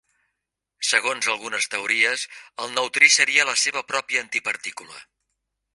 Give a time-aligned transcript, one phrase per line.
[0.91, 2.25] Segons algunes teories,
[2.65, 5.03] el neutrí seria la seva pròpia antipartícula.